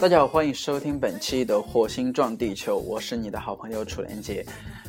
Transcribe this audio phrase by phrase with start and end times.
[0.00, 4.42] 大家好，欢迎收听本期的《火星撞地球》，我是你的好朋友楚连杰。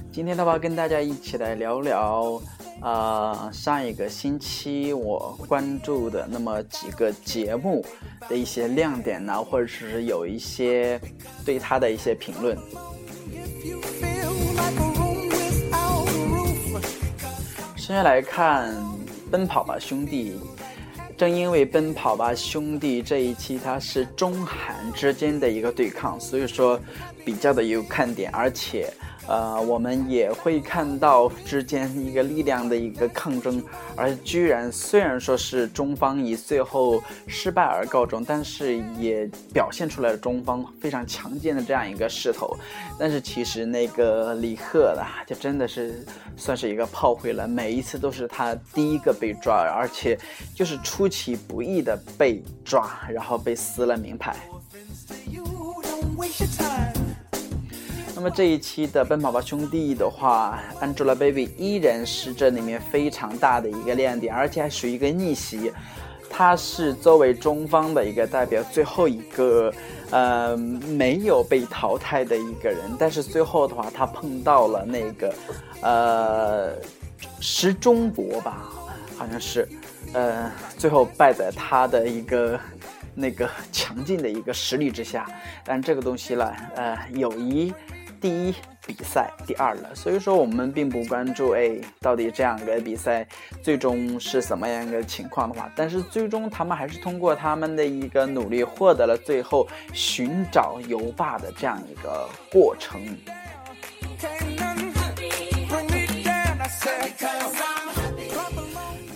[0.09, 2.41] 今天的话，跟大家一起来聊聊，
[2.79, 7.85] 啊，上一个星期我关注的那么几个节目
[8.29, 10.97] 的一些亮点呢，或者是有一些
[11.43, 12.57] 对他的一些评论。
[17.75, 18.73] 首先来看
[19.29, 20.31] 《奔跑吧兄弟》。
[21.21, 26.79] 正因为《奔跑吧兄弟》这一期它是中韩之间的一个对抗，所以说
[27.23, 28.91] 比较的有看点，而且。
[29.27, 33.63] 呃，我们也会看到之间一个力量的一个抗争，
[33.95, 42.57] 而居然虽然说是中方以最后失败而告终，但是也表现出来了中方非常强健的这样一个势头。
[42.99, 50.17] 但是其实那个李贺啦，就真的是算是一个炮灰了，每一次都是他第一个被抓，而且
[50.55, 54.35] 就是出其不意的被抓，然后被撕了名牌。
[58.21, 65.71] 那么这一期的《奔跑吧兄弟》的话，Angelababy 依然是这里面非常大的一个亮点，而且还属于一个逆袭。
[66.29, 69.73] 她是作为中方的一个代表，最后一个
[70.11, 72.77] 呃没有被淘汰的一个人。
[72.99, 75.33] 但是最后的话，她碰到了那个
[75.81, 76.73] 呃
[77.39, 78.69] 石中博吧，
[79.17, 79.67] 好像是，
[80.13, 82.59] 呃最后败在他的一个
[83.15, 85.27] 那个强劲的一个实力之下。
[85.65, 87.73] 但这个东西呢，呃友谊。
[88.21, 88.53] 第一
[88.85, 93.27] 比赛第二了，所以说我们并不关注哎，到底这样一个比赛
[93.63, 103.01] 最终是什么样一个情况的话，但是最终他们还是通过他们的一个努力，获得了最后寻找油霸的这样一个过程。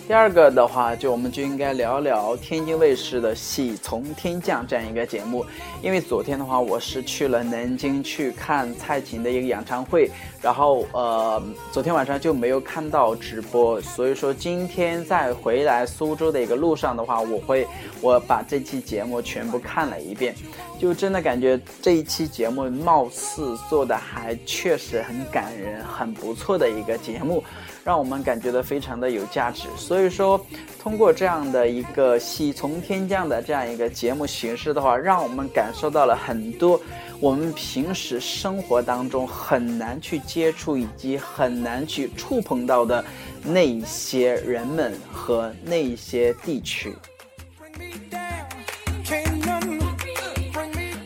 [0.06, 5.44] 第二个的话，就我们就应该聊聊天津卫视的《喜从天降》这样一个节目，
[5.82, 10.08] 因为昨天的话，我是去了南京去看蔡琴的一个演唱会，
[10.40, 11.42] 然后呃，
[11.72, 17.66] 昨天晚上就没有看到直播，所以说今天在回来苏州的一个路上的话，我会
[18.00, 20.32] 我把这期节目全部看了一遍，
[20.78, 27.42] 就真的感觉这一期节目貌似做的还确实很感人，很不错的一个节目。
[27.84, 30.44] 让我们感觉到非常的有价值，所以说，
[30.76, 36.80] 通过这样的一个喜从天降的这样一个节目形式的话，让我们感受到了很多
[37.20, 43.04] 我们平时生活当中很难去接触以及很难去触碰到的
[43.44, 46.92] 那些人们和那些地区。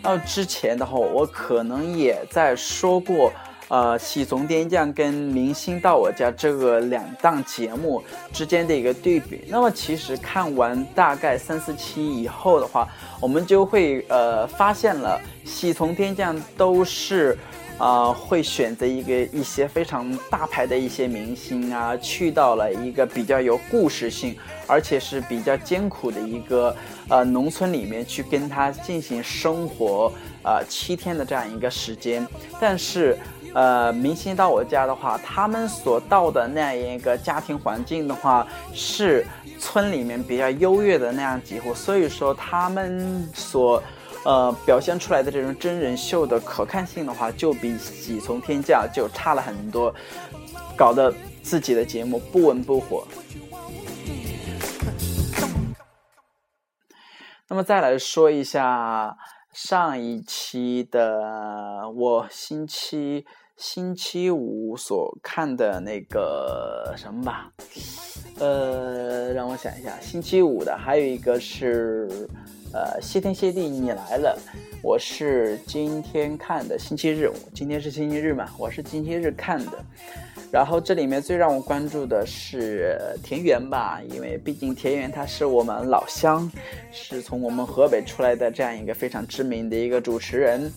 [0.02, 3.32] 那之前的话，我可能也在说过。
[3.68, 8.02] 呃，喜从天降跟明星到我家这个两档节目
[8.32, 12.88] 之间的一个对比，那么其实看完大概三四期以后的话，
[13.20, 17.38] 我们就会呃发现了喜从天降都是，
[17.80, 24.36] 啊会选择一个一些非常大牌的一些明星啊，去到了一个比较有故事性，
[24.68, 26.76] 而且是比较艰苦的一个
[27.08, 30.12] 呃农村里面去跟他进行生活
[30.44, 32.24] 啊七天的这样一个时间，
[32.60, 33.18] 但是。
[33.52, 39.26] 呃，明星到我家的话，他们所到的那样一个家庭环境的话，是
[39.58, 43.82] 村里面比较优越的那样几户，所以说他们所
[44.25, 49.94] 呃表现出来的这种真人秀的可看性的话，就比喜从天降就差了很多，
[50.76, 53.06] 搞得自己的节目不温不火。
[57.48, 59.16] 那么再来说一下
[59.53, 63.26] 上一期的我星期。
[63.56, 67.53] 星期五所看的那个什么吧，
[68.38, 72.09] 呃，让我想一下，星期五的还有一个是，
[72.72, 74.38] 呃，谢天谢地你来了，
[74.81, 79.84] 我是今天看的星期日，今天是星期日嘛，我是星期日看的，
[80.53, 86.48] 然后这里面最让我关注的是田园吧，因为毕竟田园他是我们老乡，
[86.92, 90.72] 是从我们河北出来的这样一个非常知名的一个主持人。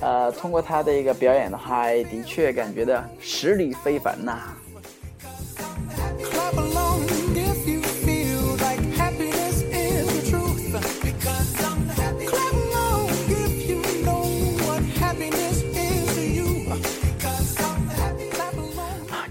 [0.00, 4.56] 呃，通过他的一个表演的话，的确感觉到实力非凡呐。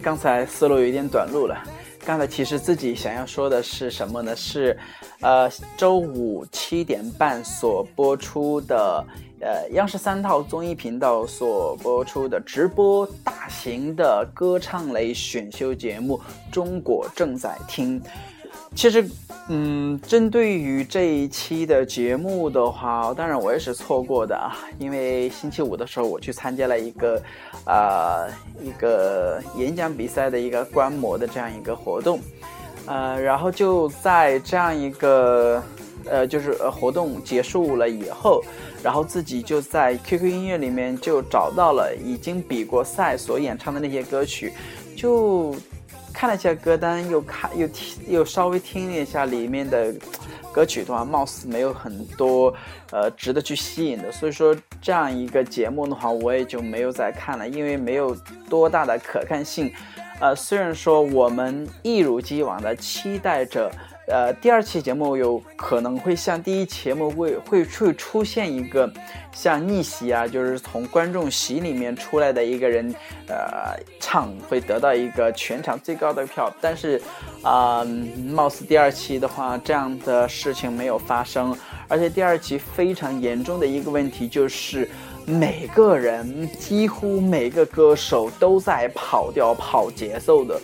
[0.03, 1.57] 刚才思路有点短路了。
[2.05, 4.35] 刚才其实自己想要说的是什么呢？
[4.35, 4.77] 是，
[5.21, 9.05] 呃，周五七点半所播出的。
[9.39, 16.17] 呃，央视三套综艺频道所播出的直播大型的歌唱类选秀节目
[16.53, 18.01] 《中国正在听》，
[18.73, 19.05] 其实，
[19.49, 27.21] 嗯，针对于这一期的节目的话，当然我也是错过的啊，因为星期五的时候我去参加了一个，
[27.65, 28.29] 呃，
[28.61, 32.21] 一个演讲比赛的一个观摩的这样一个活动，
[32.85, 35.61] 呃，然后就在这样一个，
[36.05, 38.41] 呃，就是活动结束了以后，
[38.81, 44.53] 然后自己就在 QQ 音乐里面就找到了已经比过赛所演唱的那些歌曲，
[44.95, 45.53] 就。
[46.13, 49.93] 看了一下歌单，又看又听又稍微听了一下里面的
[50.53, 52.53] 歌曲的话，貌似没有很多
[52.91, 58.15] 呃值得去吸引的，所以说这样一个节目的话，我也就没有再看了，因为没有
[58.49, 59.73] 多大的可看性。
[60.19, 63.71] 呃，虽然说我们一如既往的期待着。
[64.05, 68.91] 呃，第二期节目有可能会像第一期节目会会会出现一个
[69.31, 72.93] 像逆袭啊，就是从观众席里面出来的一个人，
[73.27, 76.53] 呃，唱会得到一个全场最高的票。
[76.59, 77.01] 但是，
[77.43, 77.85] 啊，
[78.29, 81.55] 貌似第二期的话，这样的事情没有发生。
[81.87, 84.89] 而且第二期非常严重的一个问题就是，
[85.25, 90.59] 每个人几乎每个歌手都在跑调、跑节奏的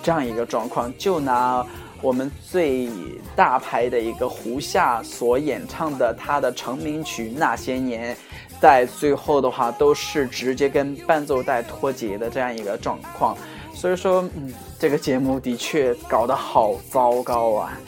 [0.00, 0.96] 这样一个状况。
[0.96, 1.66] 就拿。
[2.02, 2.90] 我们最
[3.36, 8.14] 大牌的一个胡夏所演唱的他的成名曲《那些年》，
[8.60, 13.36] 在最后的话都是直接跟伴奏带脱节的这样一个状况，
[13.72, 17.78] 所以说，嗯，这个节目的确搞得好糟糕啊。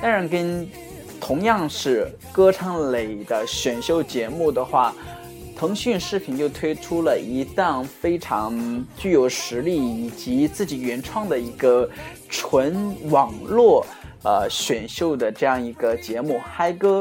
[0.00, 0.66] 当然，跟
[1.20, 4.94] 同样是歌唱类的选秀节目的话。
[5.56, 11.88] 腾讯视频就推出了一档非常具有实力以及自己原创的一个
[12.28, 13.86] 纯网络
[14.24, 17.00] 呃选秀的这样一个节目《嗨歌》。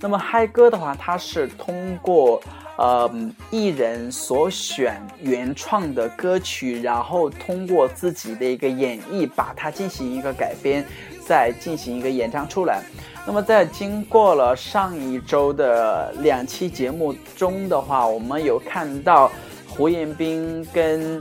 [0.00, 2.40] 那么《嗨歌》的话，它是通过
[2.76, 3.10] 呃
[3.50, 10.84] 艺人所选原创的歌曲，然后通过自己的一个演绎，把它进行一个改编，
[11.26, 12.82] 再进行一个演唱出来。
[13.26, 19.30] 那么在经过了上一周的两期节目中的话，我们有看到
[19.68, 21.20] 胡彦斌跟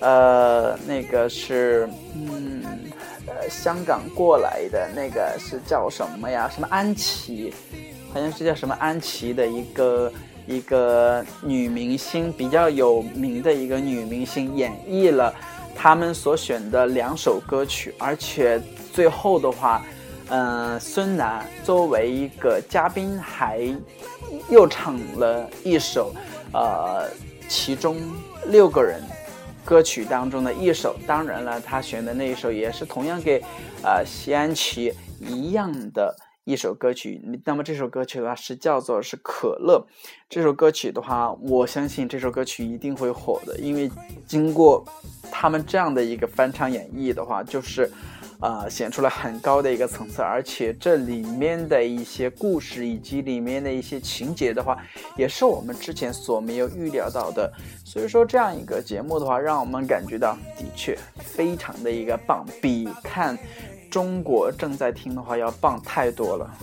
[0.00, 2.62] 呃那个是嗯
[3.26, 6.48] 呃香港过来的那个是叫什么呀？
[6.48, 7.52] 什么安琪？
[8.12, 10.12] 好像是叫什么安琪的一个
[10.46, 15.34] 一个女明星，比较有名的一个女明星，演绎了
[15.74, 18.60] 他们所选的两首歌曲，而且
[18.92, 19.82] 最后的话。
[20.34, 23.60] 嗯，孙楠作为一个嘉宾，还
[24.48, 26.14] 又唱了一首，
[26.54, 27.06] 呃，
[27.50, 27.98] 其中
[28.46, 29.02] 六个人
[29.62, 30.96] 歌曲当中的一首。
[31.06, 33.42] 当然了，他选的那一首也是同样给
[33.82, 37.20] 呃谢安琪一样的一首歌曲。
[37.44, 39.86] 那么这首歌曲的话是叫做是可乐。
[40.30, 43.90] 这首歌曲的话，我相信这首歌曲一定会火的，因为
[44.26, 44.82] 经过
[45.30, 47.90] 他们这样的一个翻唱演绎的话，就是。
[48.42, 54.76] 啊，显出了很高的一个层次，而且这里面的一些故事以及里面的一些情节的话，
[55.16, 57.50] 也是我们之前所没有预料到的。
[57.84, 63.38] 所以说，这样一个节目的话，让我们感觉到的确非常的一个棒，比看
[63.88, 66.58] 中国正在听的话要棒太多了。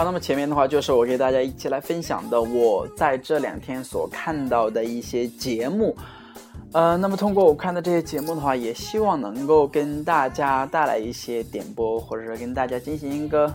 [0.00, 5.94] 好，那么前面的话就是我给大家一起来分享的我在这两天所看到的一些节目，
[6.72, 13.54] 呃，那么通过我看的这些节目的话，也希望能够跟大家带来一些点播，或者说跟大家进行一个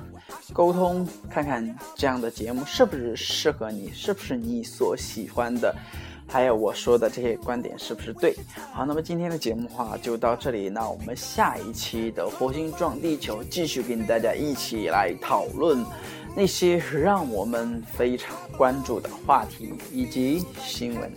[0.54, 5.76] 沟通，看看这样的节目是不是适合你，是不是你所喜欢的。
[6.28, 8.36] 还有我说的这些观点是不是对？
[8.74, 15.86] 好，那么今天的节目话就到这里，那我们下一期的火星撞地球继续跟大家一起来讨论
[16.36, 21.12] 那些让我们非常关注的话题以及新闻。